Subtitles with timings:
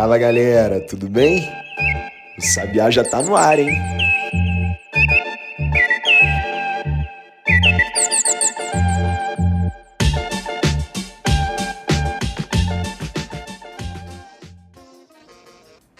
[0.00, 1.46] Fala galera, tudo bem?
[2.38, 3.68] O Sabiá já tá no ar, hein?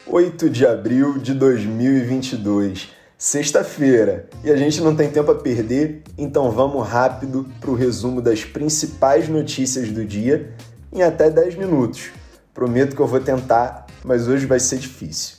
[0.07, 2.89] Oito de abril de 2022,
[3.19, 8.23] sexta-feira, e a gente não tem tempo a perder, então vamos rápido para o resumo
[8.23, 10.55] das principais notícias do dia
[10.91, 12.13] em até 10 minutos.
[12.55, 15.37] Prometo que eu vou tentar, mas hoje vai ser difícil.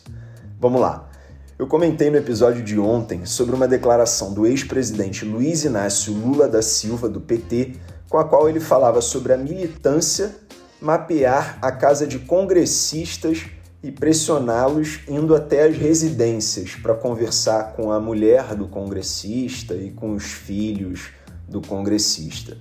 [0.60, 1.10] Vamos lá.
[1.58, 6.62] Eu comentei no episódio de ontem sobre uma declaração do ex-presidente Luiz Inácio Lula da
[6.62, 7.74] Silva, do PT,
[8.10, 10.36] com a qual ele falava sobre a militância
[10.82, 13.46] mapear a casa de congressistas
[13.84, 20.14] e pressioná-los indo até as residências para conversar com a mulher do congressista e com
[20.14, 21.10] os filhos
[21.48, 22.58] do congressista.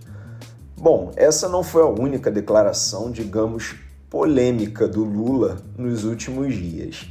[0.77, 3.75] Bom, essa não foi a única declaração, digamos,
[4.11, 7.07] polêmica do Lula nos últimos dias.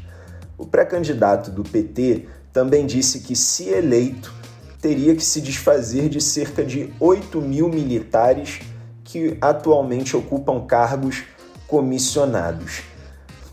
[0.58, 4.34] O pré-candidato do PT também disse que, se eleito,
[4.82, 8.60] teria que se desfazer de cerca de 8 mil militares
[9.06, 11.24] que atualmente ocupam cargos
[11.66, 12.82] comissionados.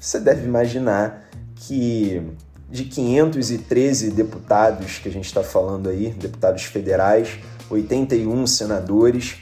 [0.01, 2.23] Você deve imaginar que
[2.69, 7.39] de 513 deputados que a gente está falando aí, deputados federais,
[7.71, 9.37] 81 senadores,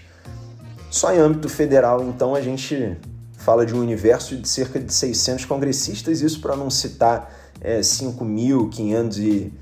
[0.90, 2.96] só em âmbito federal, então, a gente
[3.44, 9.18] fala de um universo de cerca de 600 congressistas, isso para não citar é, 5.500
[9.18, 9.52] e,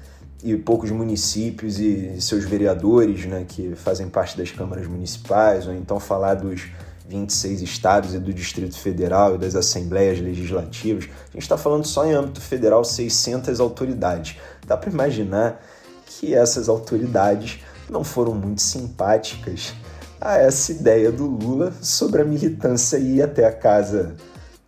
[0.44, 5.98] e poucos municípios e seus vereadores, né, que fazem parte das câmaras municipais, ou então
[5.98, 6.68] falar dos
[7.08, 11.04] 26 estados e do Distrito Federal e das assembleias legislativas.
[11.04, 14.36] A gente está falando só em âmbito federal 600 autoridades.
[14.64, 15.60] Dá para imaginar
[16.06, 17.58] que essas autoridades
[17.90, 19.74] não foram muito simpáticas
[20.24, 24.14] a essa ideia do Lula sobre a militância ir até a casa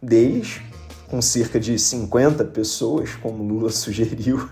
[0.02, 0.60] deles,
[1.08, 4.48] com cerca de 50 pessoas, como Lula sugeriu,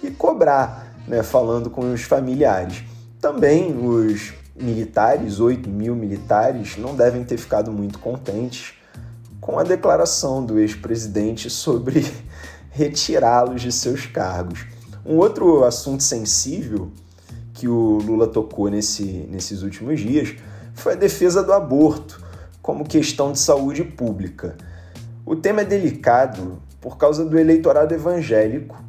[0.00, 2.84] e cobrar, né, falando com os familiares.
[3.20, 8.74] Também os militares, 8 mil militares, não devem ter ficado muito contentes
[9.40, 12.06] com a declaração do ex-presidente sobre
[12.70, 14.66] retirá-los de seus cargos.
[15.04, 16.92] Um outro assunto sensível
[17.58, 20.36] que o Lula tocou nesse, nesses últimos dias
[20.74, 22.24] foi a defesa do aborto
[22.62, 24.56] como questão de saúde pública.
[25.26, 28.80] O tema é delicado por causa do eleitorado evangélico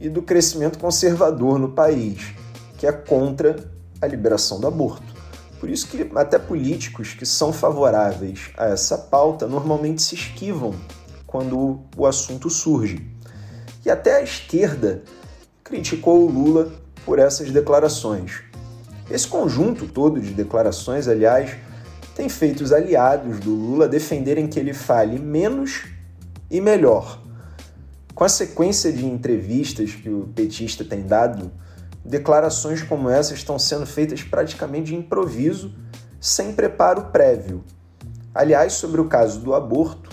[0.00, 2.32] e do crescimento conservador no país,
[2.78, 3.56] que é contra
[4.00, 5.12] a liberação do aborto.
[5.58, 10.76] Por isso que até políticos que são favoráveis a essa pauta normalmente se esquivam
[11.26, 13.04] quando o assunto surge.
[13.84, 15.02] E até a esquerda
[15.64, 18.42] criticou o Lula por essas declarações.
[19.10, 21.56] Esse conjunto todo de declarações, aliás,
[22.14, 25.84] tem feito os aliados do Lula defenderem que ele fale menos
[26.50, 27.20] e melhor.
[28.14, 31.50] Com a sequência de entrevistas que o petista tem dado,
[32.04, 35.74] declarações como essas estão sendo feitas praticamente de improviso,
[36.20, 37.64] sem preparo prévio.
[38.34, 40.10] Aliás, sobre o caso do aborto,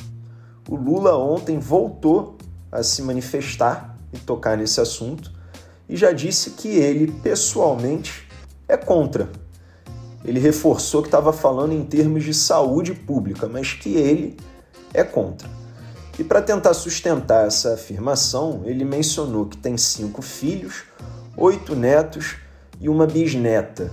[0.67, 2.37] o Lula ontem voltou
[2.71, 5.31] a se manifestar e tocar nesse assunto,
[5.89, 8.29] e já disse que ele, pessoalmente,
[8.67, 9.27] é contra.
[10.23, 14.37] Ele reforçou que estava falando em termos de saúde pública, mas que ele
[14.93, 15.49] é contra.
[16.19, 20.83] E para tentar sustentar essa afirmação, ele mencionou que tem cinco filhos,
[21.35, 22.35] oito netos
[22.79, 23.89] e uma bisneta.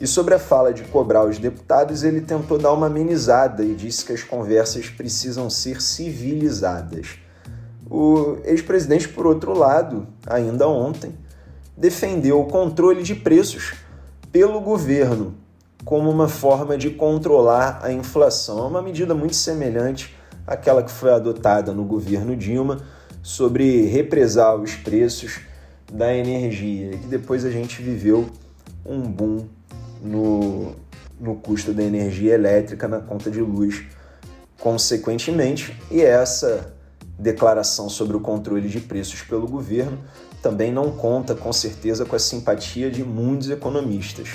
[0.00, 4.04] E sobre a fala de cobrar os deputados, ele tentou dar uma amenizada e disse
[4.04, 7.21] que as conversas precisam ser civilizadas.
[7.94, 11.12] O ex-presidente, por outro lado, ainda ontem,
[11.76, 13.74] defendeu o controle de preços
[14.32, 15.34] pelo governo
[15.84, 18.60] como uma forma de controlar a inflação.
[18.60, 20.16] É uma medida muito semelhante
[20.46, 22.80] àquela que foi adotada no governo Dilma
[23.22, 25.40] sobre represar os preços
[25.92, 28.26] da energia, que depois a gente viveu
[28.86, 29.44] um boom
[30.02, 30.74] no,
[31.20, 33.84] no custo da energia elétrica na conta de luz,
[34.58, 36.72] consequentemente, e essa
[37.22, 39.98] declaração sobre o controle de preços pelo governo
[40.42, 44.28] também não conta com certeza com a simpatia de muitos economistas.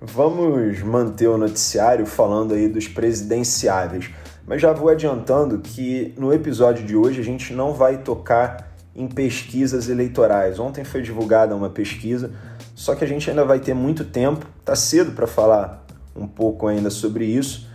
[0.00, 4.10] Vamos manter o noticiário falando aí dos presidenciáveis,
[4.46, 9.06] mas já vou adiantando que no episódio de hoje a gente não vai tocar em
[9.06, 10.58] pesquisas eleitorais.
[10.58, 12.32] Ontem foi divulgada uma pesquisa,
[12.74, 15.84] só que a gente ainda vai ter muito tempo, tá cedo para falar
[16.16, 17.69] um pouco ainda sobre isso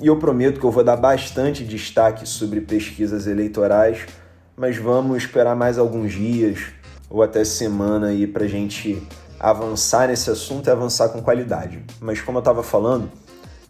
[0.00, 4.06] e eu prometo que eu vou dar bastante destaque sobre pesquisas eleitorais,
[4.56, 6.58] mas vamos esperar mais alguns dias
[7.08, 9.00] ou até semana aí para a gente
[9.38, 11.84] avançar nesse assunto e avançar com qualidade.
[12.00, 13.10] Mas como eu estava falando,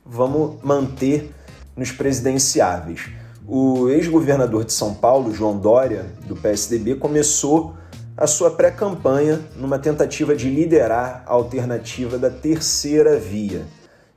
[0.05, 1.31] vamos manter
[1.76, 3.11] nos presidenciáveis.
[3.47, 7.75] O ex-governador de São Paulo, João Dória, do PSDB, começou
[8.17, 13.67] a sua pré-campanha numa tentativa de liderar a alternativa da terceira via.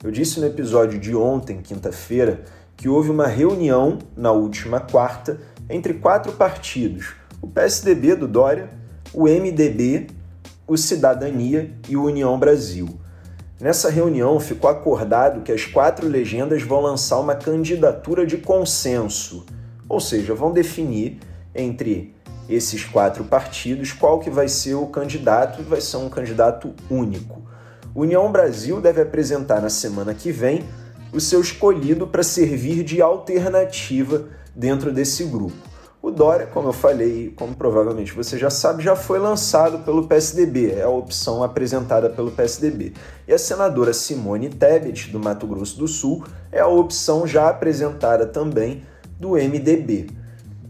[0.03, 2.44] Eu disse no episódio de ontem, quinta-feira,
[2.75, 8.69] que houve uma reunião na última quarta entre quatro partidos: o PSDB do Dória,
[9.11, 10.05] o MDB,
[10.67, 12.88] o Cidadania e o União Brasil.
[13.59, 19.47] Nessa reunião ficou acordado que as quatro legendas vão lançar uma candidatura de consenso,
[19.89, 21.17] ou seja, vão definir
[21.55, 22.13] entre
[22.47, 27.46] esses quatro partidos qual que vai ser o candidato e vai ser um candidato único.
[27.99, 30.63] União Brasil deve apresentar na semana que vem
[31.11, 35.55] o seu escolhido para servir de alternativa dentro desse grupo.
[35.99, 40.73] O Dória, como eu falei, como provavelmente você já sabe, já foi lançado pelo PSDB,
[40.73, 42.94] é a opção apresentada pelo PSDB.
[43.27, 48.27] E a senadora Simone Tebet, do Mato Grosso do Sul, é a opção já apresentada
[48.27, 48.83] também
[49.19, 50.11] do MDB.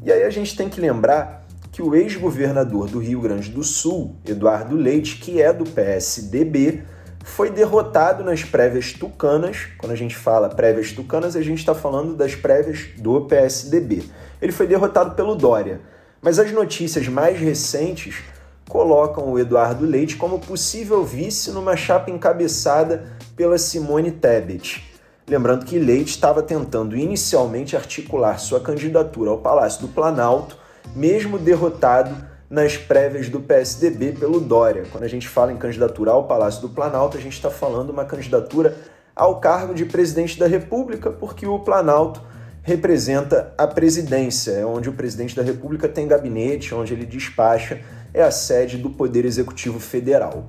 [0.01, 4.15] E aí a gente tem que lembrar que o ex-governador do Rio Grande do Sul,
[4.25, 6.85] Eduardo Leite, que é do PSDB,
[7.27, 9.67] foi derrotado nas prévias tucanas.
[9.77, 14.03] Quando a gente fala prévias tucanas, a gente está falando das prévias do PSDB.
[14.41, 15.81] Ele foi derrotado pelo Dória.
[16.21, 18.23] Mas as notícias mais recentes
[18.67, 24.83] colocam o Eduardo Leite como possível vice numa chapa encabeçada pela Simone Tebet.
[25.27, 30.57] Lembrando que Leite estava tentando inicialmente articular sua candidatura ao Palácio do Planalto,
[30.95, 32.15] mesmo derrotado
[32.49, 34.85] nas prévias do PSDB pelo Dória.
[34.91, 38.05] Quando a gente fala em candidatura ao Palácio do Planalto, a gente está falando uma
[38.05, 38.75] candidatura
[39.15, 42.21] ao cargo de presidente da República, porque o Planalto
[42.61, 47.81] representa a presidência, é onde o presidente da República tem gabinete, onde ele despacha,
[48.13, 50.45] é a sede do Poder Executivo Federal.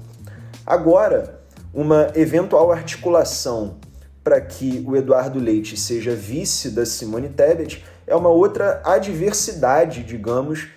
[0.66, 1.40] Agora,
[1.72, 3.76] uma eventual articulação
[4.22, 10.68] para que o Eduardo Leite seja vice da Simone Tebet é uma outra adversidade, digamos,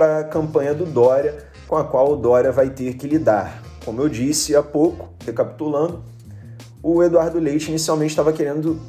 [0.00, 3.62] para a campanha do Dória, com a qual o Dória vai ter que lidar.
[3.84, 6.02] Como eu disse há pouco, recapitulando,
[6.82, 8.80] o Eduardo Leite inicialmente estava querendo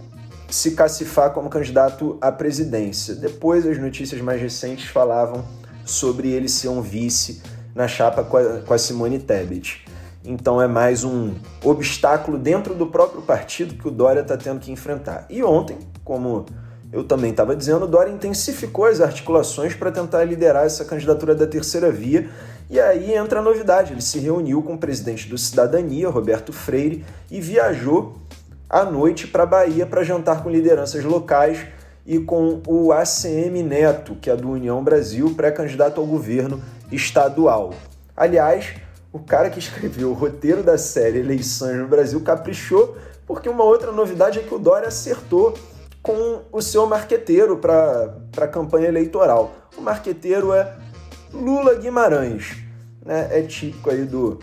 [0.50, 3.14] se cacifar como candidato à presidência.
[3.14, 5.44] Depois, as notícias mais recentes falavam
[5.84, 7.42] sobre ele ser um vice
[7.76, 9.84] na chapa com a, Simone Tebet.
[10.24, 14.72] Então é mais um obstáculo dentro do próprio partido que o Dória está tendo que
[14.72, 15.26] enfrentar.
[15.30, 16.46] E ontem, como
[16.92, 21.90] eu também estava dizendo, Dória intensificou as articulações para tentar liderar essa candidatura da terceira
[21.90, 22.30] via.
[22.70, 27.06] E aí entra a novidade: ele se reuniu com o presidente do Cidadania, Roberto Freire,
[27.30, 28.18] e viajou
[28.70, 31.66] à noite para a Bahia para jantar com lideranças locais
[32.06, 36.62] e com o ACM Neto, que é do União Brasil, pré-candidato ao governo
[36.92, 37.74] estadual.
[38.18, 38.76] Aliás,
[39.14, 43.92] o cara que escreveu o roteiro da série Eleições no Brasil caprichou, porque uma outra
[43.92, 45.54] novidade é que o Dória acertou
[46.02, 49.54] com o seu marqueteiro para a campanha eleitoral.
[49.78, 50.76] O marqueteiro é
[51.34, 52.58] Lula Guimarães.
[53.06, 53.28] Né?
[53.32, 54.40] É típico aí do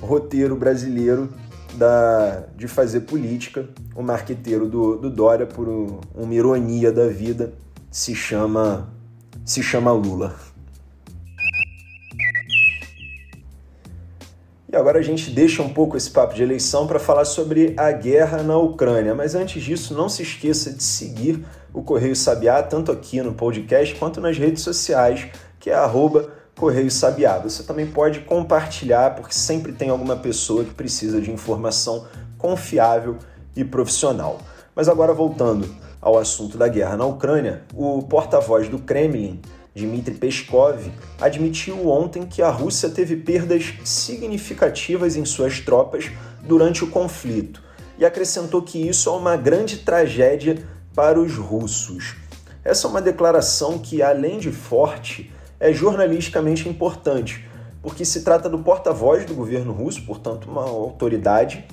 [0.00, 1.28] roteiro brasileiro
[1.74, 3.68] da, de fazer política.
[3.94, 7.52] O marqueteiro do, do Dória, por um, uma ironia da vida,
[7.90, 8.88] se chama,
[9.44, 10.34] se chama Lula.
[14.72, 17.92] E agora a gente deixa um pouco esse papo de eleição para falar sobre a
[17.92, 19.14] guerra na Ucrânia.
[19.14, 23.94] Mas antes disso, não se esqueça de seguir o Correio Sabiá, tanto aqui no podcast
[23.96, 25.26] quanto nas redes sociais,
[25.60, 27.38] que é arroba Correio Sabiá.
[27.40, 32.06] Você também pode compartilhar, porque sempre tem alguma pessoa que precisa de informação
[32.38, 33.18] confiável
[33.54, 34.38] e profissional.
[34.74, 35.68] Mas agora voltando
[36.00, 39.38] ao assunto da guerra na Ucrânia, o porta-voz do Kremlin,
[39.74, 46.10] Dmitry Peskov, admitiu ontem que a Rússia teve perdas significativas em suas tropas
[46.42, 47.62] durante o conflito
[47.98, 50.62] e acrescentou que isso é uma grande tragédia
[50.94, 52.16] para os russos.
[52.64, 57.48] Essa é uma declaração que, além de forte, é jornalisticamente importante,
[57.80, 61.64] porque se trata do porta-voz do governo russo, portanto, uma autoridade,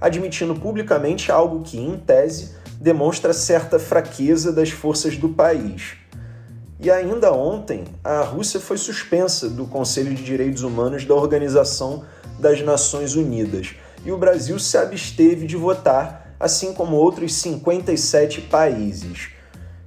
[0.00, 5.96] admitindo publicamente algo que, em tese, demonstra certa fraqueza das forças do país.
[6.80, 12.04] E ainda ontem, a Rússia foi suspensa do Conselho de Direitos Humanos da Organização
[12.38, 19.30] das Nações Unidas e o Brasil se absteve de votar, assim como outros 57 países.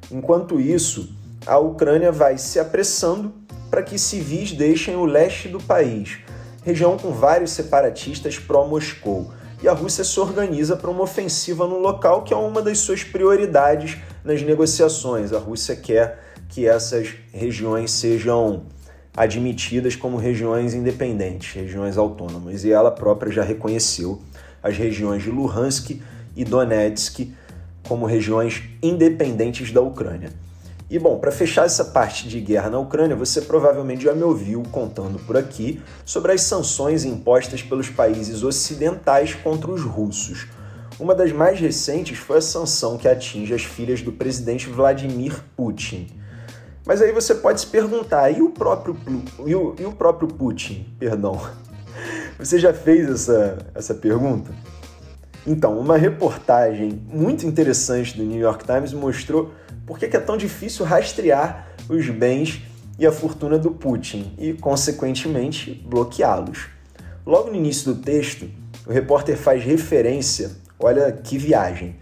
[0.09, 1.13] Enquanto isso,
[1.45, 3.33] a Ucrânia vai se apressando
[3.69, 6.19] para que civis deixem o leste do país,
[6.63, 9.31] região com vários separatistas pró-Moscou.
[9.61, 13.03] E a Rússia se organiza para uma ofensiva no local, que é uma das suas
[13.03, 15.33] prioridades nas negociações.
[15.33, 18.63] A Rússia quer que essas regiões sejam
[19.15, 24.21] admitidas como regiões independentes, regiões autônomas, e ela própria já reconheceu
[24.61, 26.01] as regiões de Luhansk
[26.35, 27.31] e Donetsk
[27.87, 30.31] como regiões independentes da Ucrânia.
[30.89, 34.63] E bom, para fechar essa parte de guerra na Ucrânia, você provavelmente já me ouviu
[34.71, 40.47] contando por aqui sobre as sanções impostas pelos países ocidentais contra os russos.
[40.97, 46.07] Uma das mais recentes foi a sanção que atinge as filhas do presidente Vladimir Putin.
[46.87, 48.95] Mas aí você pode se perguntar, e o próprio,
[49.45, 50.87] e o, e o próprio Putin?
[50.97, 51.37] Perdão.
[52.39, 54.51] Você já fez essa, essa pergunta?
[55.45, 59.51] Então, uma reportagem muito interessante do New York Times mostrou
[59.85, 62.61] por que é tão difícil rastrear os bens
[62.97, 66.67] e a fortuna do Putin e, consequentemente, bloqueá-los.
[67.25, 68.49] Logo no início do texto,
[68.85, 71.97] o repórter faz referência, olha que viagem,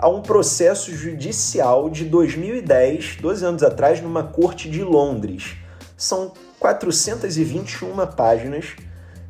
[0.00, 5.56] a um processo judicial de 2010, 12 anos atrás, numa corte de Londres.
[5.94, 8.76] São 421 páginas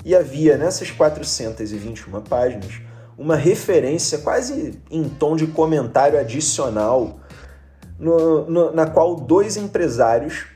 [0.04, 2.80] e havia nessas 421 páginas
[3.18, 7.18] uma referência quase em tom de comentário adicional,
[7.98, 10.46] no, no, na qual dois empresários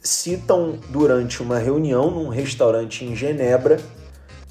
[0.00, 3.80] citam durante uma reunião num restaurante em Genebra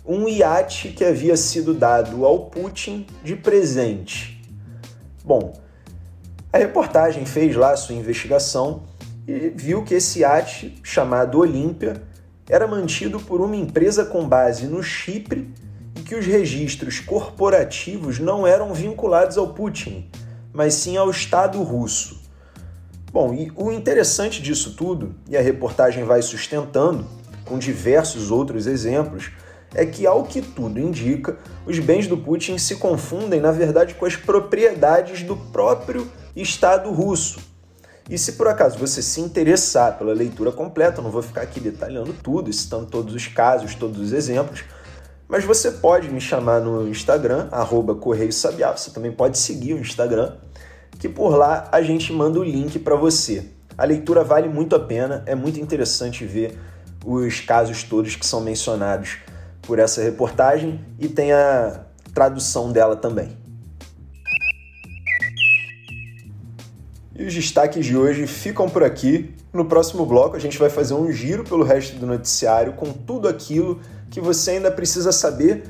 [0.06, 4.33] um iate que havia sido dado ao Putin de presente.
[5.24, 5.54] Bom,
[6.52, 8.84] a reportagem fez lá sua investigação
[9.28, 12.04] e viu que esse iate, chamado Olímpia,
[12.50, 15.54] era mantido por uma empresa com base no Chipre
[16.04, 20.10] que os registros corporativos não eram vinculados ao Putin,
[20.52, 22.22] mas sim ao Estado russo.
[23.12, 27.06] Bom, e o interessante disso tudo, e a reportagem vai sustentando,
[27.46, 29.32] com diversos outros exemplos,
[29.74, 34.06] é que, ao que tudo indica, os bens do Putin se confundem, na verdade, com
[34.06, 37.40] as propriedades do próprio Estado russo.
[38.10, 42.14] E se por acaso você se interessar pela leitura completa, não vou ficar aqui detalhando
[42.14, 44.64] tudo, citando todos os casos, todos os exemplos,
[45.28, 49.80] mas você pode me chamar no Instagram, arroba Correio Sabiá, você também pode seguir o
[49.80, 50.34] Instagram,
[51.00, 53.46] que por lá a gente manda o link para você.
[53.78, 56.60] A leitura vale muito a pena, é muito interessante ver
[57.06, 59.18] os casos todos que são mencionados
[59.64, 61.82] por essa reportagem e tem a
[62.14, 63.36] tradução dela também.
[67.16, 69.34] E os destaques de hoje ficam por aqui.
[69.52, 73.28] No próximo bloco, a gente vai fazer um giro pelo resto do noticiário com tudo
[73.28, 73.80] aquilo
[74.10, 75.64] que você ainda precisa saber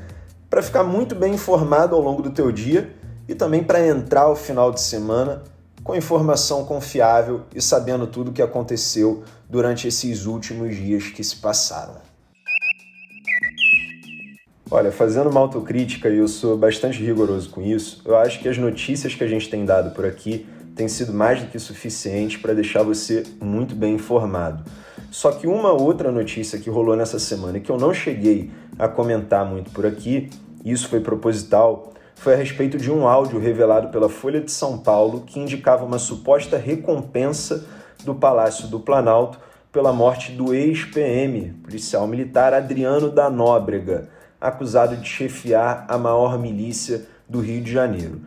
[0.50, 2.94] para ficar muito bem informado ao longo do teu dia
[3.28, 5.44] e também para entrar ao final de semana
[5.84, 11.36] com informação confiável e sabendo tudo o que aconteceu durante esses últimos dias que se
[11.36, 12.13] passaram.
[14.76, 18.58] Olha, fazendo uma autocrítica, e eu sou bastante rigoroso com isso, eu acho que as
[18.58, 22.56] notícias que a gente tem dado por aqui têm sido mais do que suficientes para
[22.56, 24.64] deixar você muito bem informado.
[25.12, 28.50] Só que uma outra notícia que rolou nessa semana e que eu não cheguei
[28.80, 30.32] a comentar muito por aqui,
[30.66, 35.22] isso foi proposital, foi a respeito de um áudio revelado pela Folha de São Paulo
[35.22, 37.64] que indicava uma suposta recompensa
[38.04, 39.38] do Palácio do Planalto
[39.72, 44.10] pela morte do ex-PM, policial militar Adriano da Nóbrega,
[44.44, 48.22] acusado de chefiar a maior milícia do Rio de Janeiro.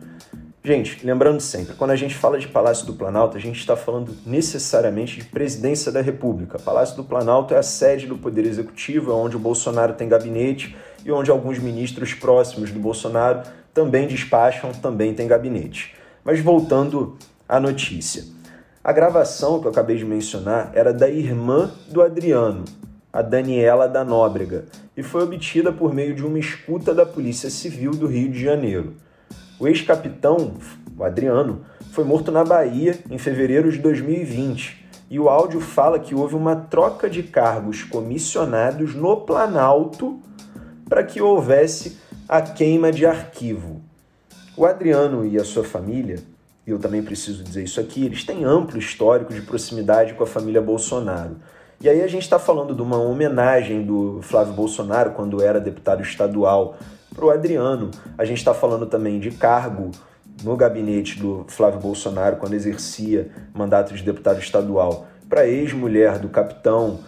[0.63, 4.13] Gente, lembrando sempre, quando a gente fala de Palácio do Planalto, a gente está falando
[4.25, 6.59] necessariamente de Presidência da República.
[6.59, 10.75] Palácio do Planalto é a sede do Poder Executivo, é onde o Bolsonaro tem gabinete
[11.05, 13.43] e onde alguns ministros próximos do Bolsonaro
[13.73, 15.95] também despacham, também tem gabinete.
[16.23, 17.15] Mas voltando
[17.47, 18.25] à notícia.
[18.83, 22.65] A gravação que eu acabei de mencionar era da irmã do Adriano,
[23.17, 27.89] a Daniela da Nóbrega, e foi obtida por meio de uma escuta da Polícia Civil
[27.89, 28.93] do Rio de Janeiro.
[29.59, 30.53] O ex-capitão,
[30.95, 36.13] o Adriano, foi morto na Bahia em fevereiro de 2020 e o áudio fala que
[36.13, 40.21] houve uma troca de cargos comissionados no Planalto
[40.87, 41.97] para que houvesse
[42.29, 43.81] a queima de arquivo.
[44.55, 46.19] O Adriano e a sua família,
[46.67, 50.27] e eu também preciso dizer isso aqui, eles têm amplo histórico de proximidade com a
[50.27, 51.37] família Bolsonaro.
[51.79, 56.01] E aí a gente está falando de uma homenagem do Flávio Bolsonaro quando era deputado
[56.01, 56.75] estadual
[57.13, 57.91] para o Adriano.
[58.17, 59.91] A gente está falando também de cargo
[60.43, 66.99] no gabinete do Flávio Bolsonaro, quando exercia mandato de deputado estadual, para ex-mulher do capitão.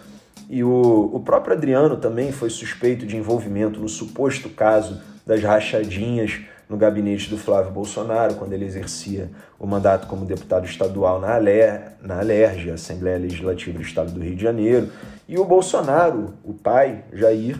[0.48, 6.42] E o, o próprio Adriano também foi suspeito de envolvimento no suposto caso das rachadinhas
[6.70, 11.94] no gabinete do Flávio Bolsonaro, quando ele exercia o mandato como deputado estadual na, Aler,
[12.00, 14.88] na Alerj, Assembleia Legislativa do Estado do Rio de Janeiro.
[15.28, 17.58] E o Bolsonaro, o pai, Jair,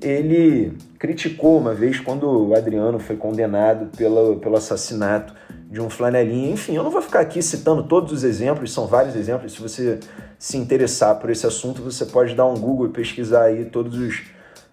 [0.00, 5.32] ele criticou uma vez quando o Adriano foi condenado pelo, pelo assassinato
[5.70, 6.50] de um flanelinha.
[6.50, 9.52] Enfim, eu não vou ficar aqui citando todos os exemplos, são vários exemplos.
[9.52, 10.00] Se você
[10.36, 14.24] se interessar por esse assunto, você pode dar um Google e pesquisar aí todos os,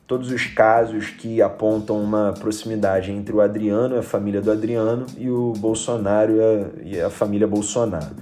[0.10, 5.06] todos os casos que apontam uma proximidade entre o Adriano e a família do Adriano
[5.16, 8.16] e o Bolsonaro e a, e a família Bolsonaro.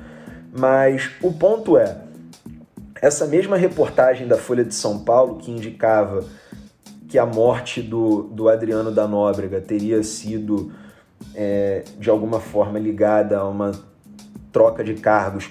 [0.52, 1.98] Mas o ponto é,
[3.02, 6.26] essa mesma reportagem da Folha de São Paulo que indicava
[7.08, 10.74] que a morte do, do Adriano da Nóbrega teria sido
[11.34, 13.72] é, de alguma forma ligada a uma
[14.52, 15.50] troca de cargos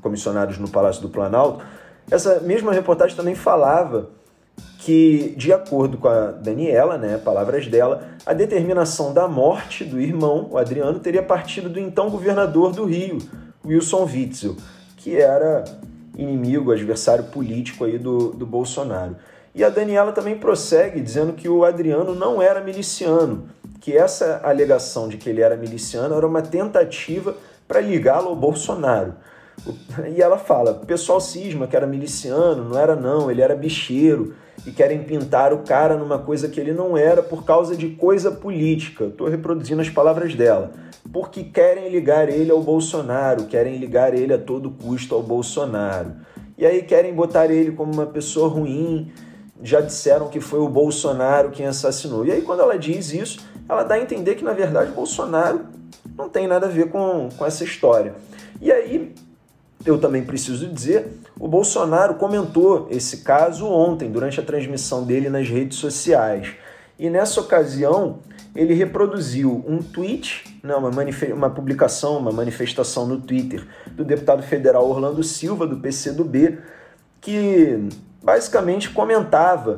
[0.00, 1.62] comissionados no Palácio do Planalto,
[2.10, 4.16] essa mesma reportagem também falava
[4.86, 10.46] que, de acordo com a Daniela, né, palavras dela, a determinação da morte do irmão,
[10.48, 13.18] o Adriano, teria partido do então governador do Rio,
[13.66, 14.54] Wilson Witzel,
[14.96, 15.64] que era
[16.16, 19.16] inimigo, adversário político aí do, do Bolsonaro.
[19.52, 23.48] E a Daniela também prossegue dizendo que o Adriano não era miliciano,
[23.80, 27.34] que essa alegação de que ele era miliciano era uma tentativa
[27.66, 29.14] para ligá-lo ao Bolsonaro.
[30.14, 34.45] E ela fala: o pessoal cisma que era miliciano, não era não, ele era bicheiro
[34.64, 38.30] e querem pintar o cara numa coisa que ele não era por causa de coisa
[38.30, 39.04] política.
[39.04, 40.72] Estou reproduzindo as palavras dela.
[41.12, 46.14] Porque querem ligar ele ao Bolsonaro, querem ligar ele a todo custo ao Bolsonaro.
[46.58, 49.12] E aí querem botar ele como uma pessoa ruim.
[49.62, 52.24] Já disseram que foi o Bolsonaro quem assassinou.
[52.26, 55.60] E aí, quando ela diz isso, ela dá a entender que, na verdade, Bolsonaro
[56.16, 58.14] não tem nada a ver com, com essa história.
[58.60, 59.14] E aí,
[59.84, 65.48] eu também preciso dizer, o Bolsonaro comentou esse caso ontem, durante a transmissão dele nas
[65.48, 66.54] redes sociais.
[66.98, 68.20] E nessa ocasião,
[68.54, 70.90] ele reproduziu um tweet, né, uma,
[71.34, 76.58] uma publicação, uma manifestação no Twitter do deputado federal Orlando Silva, do PCdoB,
[77.20, 77.86] que
[78.22, 79.76] basicamente comentava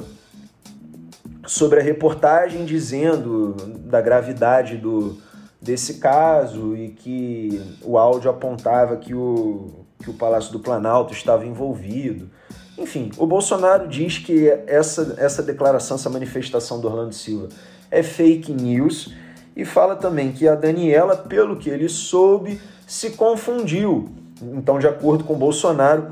[1.45, 5.19] sobre a reportagem dizendo da gravidade do,
[5.61, 11.47] desse caso e que o áudio apontava que o, que o Palácio do Planalto estava
[11.47, 12.31] envolvido.
[12.77, 17.49] Enfim, o Bolsonaro diz que essa, essa declaração, essa manifestação do Orlando Silva
[17.91, 19.13] é fake news
[19.57, 24.09] e fala também que a Daniela, pelo que ele soube, se confundiu.
[24.41, 26.09] Então, de acordo com o Bolsonaro,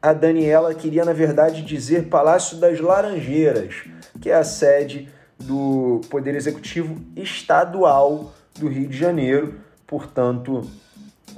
[0.00, 3.84] a Daniela queria, na verdade, dizer Palácio das Laranjeiras,
[4.20, 10.66] que é a sede do Poder Executivo Estadual do Rio de Janeiro, portanto,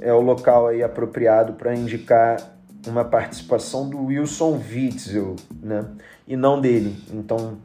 [0.01, 2.37] é o local aí apropriado para indicar
[2.87, 5.85] uma participação do Wilson Witzel, né?
[6.27, 6.95] E não dele.
[7.13, 7.57] Então,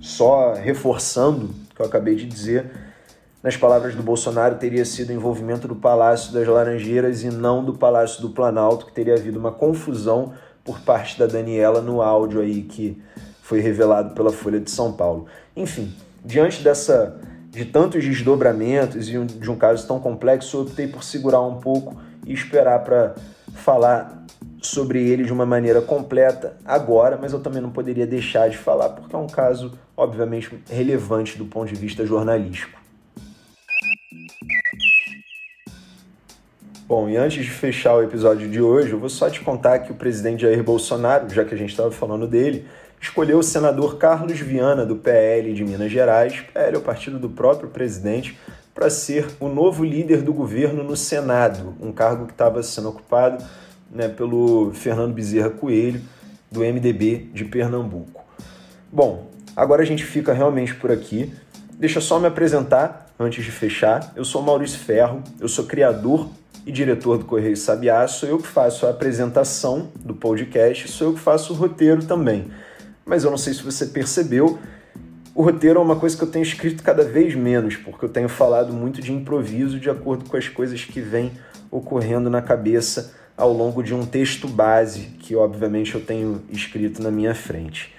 [0.00, 2.70] só reforçando o que eu acabei de dizer,
[3.42, 8.22] nas palavras do Bolsonaro, teria sido envolvimento do Palácio das Laranjeiras e não do Palácio
[8.22, 10.32] do Planalto, que teria havido uma confusão
[10.64, 13.00] por parte da Daniela no áudio aí que
[13.42, 15.26] foi revelado pela Folha de São Paulo.
[15.54, 17.20] Enfim, diante dessa
[17.54, 21.96] de tantos desdobramentos e de um caso tão complexo, eu optei por segurar um pouco
[22.26, 23.14] e esperar para
[23.54, 24.24] falar
[24.60, 28.88] sobre ele de uma maneira completa agora, mas eu também não poderia deixar de falar
[28.88, 32.82] porque é um caso, obviamente, relevante do ponto de vista jornalístico.
[36.86, 39.92] Bom, e antes de fechar o episódio de hoje, eu vou só te contar que
[39.92, 42.66] o presidente Jair Bolsonaro, já que a gente estava falando dele,
[43.04, 47.28] escolheu o senador Carlos Viana, do PL de Minas Gerais, PL é o partido do
[47.28, 48.38] próprio presidente,
[48.74, 53.44] para ser o novo líder do governo no Senado, um cargo que estava sendo ocupado
[53.90, 56.00] né, pelo Fernando Bezerra Coelho,
[56.50, 58.24] do MDB de Pernambuco.
[58.90, 61.30] Bom, agora a gente fica realmente por aqui.
[61.74, 64.14] Deixa só me apresentar antes de fechar.
[64.16, 66.30] Eu sou Maurício Ferro, eu sou criador
[66.64, 71.14] e diretor do Correio Sabiá, sou eu que faço a apresentação do podcast, sou eu
[71.14, 72.50] que faço o roteiro também
[73.04, 74.58] mas eu não sei se você percebeu,
[75.34, 78.28] o roteiro é uma coisa que eu tenho escrito cada vez menos, porque eu tenho
[78.28, 81.32] falado muito de improviso de acordo com as coisas que vêm
[81.70, 87.10] ocorrendo na cabeça ao longo de um texto base que, obviamente, eu tenho escrito na
[87.10, 87.92] minha frente.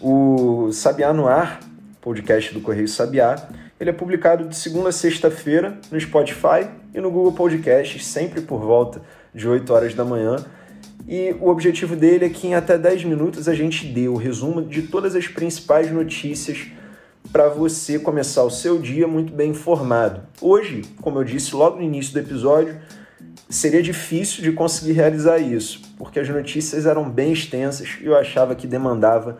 [0.00, 1.60] O Sabiá no Ar,
[2.00, 3.36] podcast do Correio Sabiá,
[3.78, 8.60] ele é publicado de segunda a sexta-feira no Spotify e no Google Podcasts, sempre por
[8.60, 9.02] volta
[9.34, 10.36] de 8 horas da manhã.
[11.06, 14.62] E o objetivo dele é que em até 10 minutos a gente dê o resumo
[14.62, 16.68] de todas as principais notícias
[17.32, 20.22] para você começar o seu dia muito bem informado.
[20.40, 22.76] Hoje, como eu disse logo no início do episódio,
[23.48, 28.54] seria difícil de conseguir realizar isso, porque as notícias eram bem extensas e eu achava
[28.54, 29.38] que demandava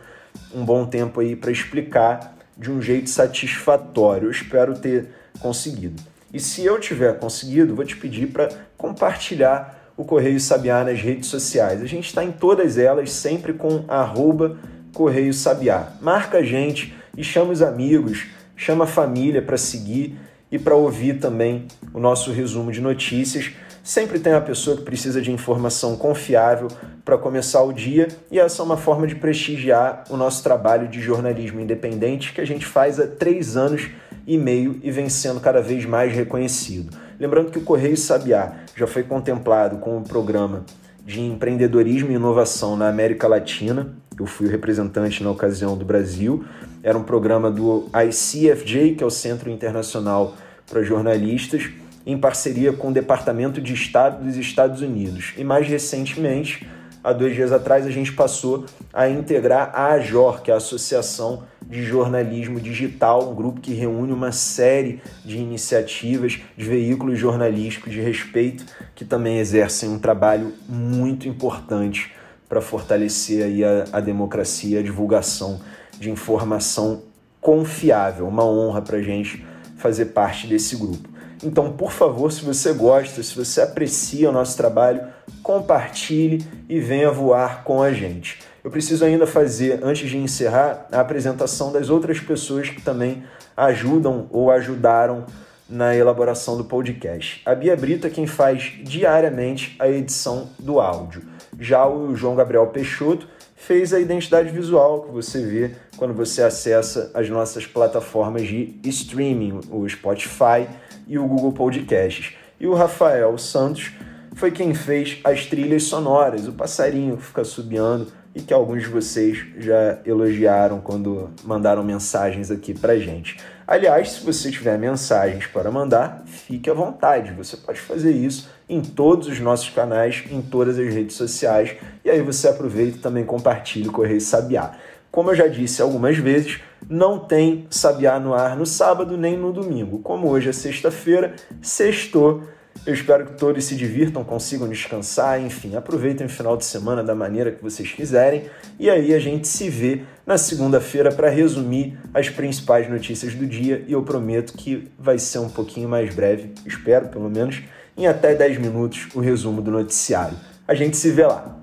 [0.55, 4.29] um bom tempo aí para explicar de um jeito satisfatório.
[4.29, 5.09] Eu espero ter
[5.40, 6.03] conseguido.
[6.33, 11.28] E se eu tiver conseguido, vou te pedir para compartilhar o Correio Sabiá nas redes
[11.28, 11.83] sociais.
[11.83, 14.57] A gente está em todas elas, sempre com arroba
[14.92, 15.92] Correio Sabiá.
[16.00, 18.26] Marca a gente e chama os amigos,
[18.57, 20.18] chama a família para seguir
[20.50, 23.52] e para ouvir também o nosso resumo de notícias.
[23.83, 26.68] Sempre tem uma pessoa que precisa de informação confiável
[27.05, 31.00] para começar o dia e essa é uma forma de prestigiar o nosso trabalho de
[31.00, 33.90] jornalismo independente que a gente faz há três anos
[34.24, 36.96] e meio e vem sendo cada vez mais reconhecido.
[37.18, 40.64] Lembrando que o Correio Sabiá já foi contemplado com o programa
[41.05, 43.94] de empreendedorismo e inovação na América Latina.
[44.18, 46.44] Eu fui o representante na ocasião do Brasil.
[46.83, 50.35] Era um programa do ICFJ, que é o Centro Internacional
[50.68, 51.70] para Jornalistas,
[52.07, 55.35] em parceria com o Departamento de Estado dos Estados Unidos.
[55.37, 56.66] E mais recentemente,
[57.03, 61.44] há dois dias atrás, a gente passou a integrar a AJOR, que é a Associação
[61.72, 67.98] de Jornalismo Digital, um grupo que reúne uma série de iniciativas de veículos jornalísticos de
[67.98, 68.62] respeito
[68.94, 72.12] que também exercem um trabalho muito importante
[72.46, 75.62] para fortalecer aí a, a democracia, a divulgação
[75.98, 77.04] de informação
[77.40, 78.28] confiável.
[78.28, 79.42] Uma honra para a gente
[79.78, 81.08] fazer parte desse grupo.
[81.42, 85.00] Então, por favor, se você gosta, se você aprecia o nosso trabalho,
[85.42, 88.52] compartilhe e venha voar com a gente.
[88.64, 93.25] Eu preciso ainda fazer, antes de encerrar, a apresentação das outras pessoas que também
[93.57, 95.27] ajudam ou ajudaram
[95.68, 97.42] na elaboração do podcast.
[97.44, 101.22] A Bia Brito é quem faz diariamente a edição do áudio.
[101.59, 107.11] Já o João Gabriel Peixoto fez a identidade visual que você vê quando você acessa
[107.14, 110.68] as nossas plataformas de streaming, o Spotify
[111.09, 112.35] e o Google Podcasts.
[112.61, 113.92] E o Rafael Santos
[114.35, 118.88] foi quem fez as trilhas sonoras, o passarinho que fica subiando e que alguns de
[118.88, 123.38] vocês já elogiaram quando mandaram mensagens aqui pra gente.
[123.66, 127.33] Aliás, se você tiver mensagens para mandar, fique à vontade.
[127.33, 132.11] Você pode fazer isso em todos os nossos canais, em todas as redes sociais, e
[132.11, 134.73] aí você aproveita e também compartilha o Correio Sabiá.
[135.11, 139.53] Como eu já disse algumas vezes, não tem Sabiá no ar no sábado nem no
[139.53, 139.99] domingo.
[139.99, 142.42] Como hoje é sexta-feira, sextou
[142.85, 147.14] eu espero que todos se divirtam, consigam descansar, enfim, aproveitem o final de semana da
[147.14, 148.46] maneira que vocês quiserem.
[148.78, 153.85] E aí a gente se vê na segunda-feira para resumir as principais notícias do dia.
[153.87, 157.62] E eu prometo que vai ser um pouquinho mais breve, espero pelo menos,
[157.96, 160.37] em até 10 minutos o resumo do noticiário.
[160.66, 161.62] A gente se vê lá.